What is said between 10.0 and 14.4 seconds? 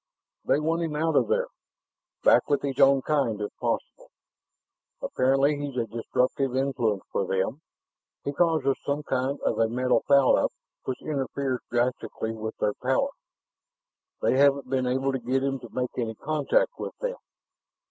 foul up which interferes drastically with their 'power.' They